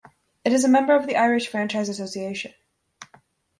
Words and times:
It 0.43 0.51
is 0.51 0.63
a 0.63 0.67
member 0.67 0.95
of 0.95 1.05
the 1.05 1.15
Irish 1.15 1.47
Franchise 1.47 1.87
Association. 1.87 2.55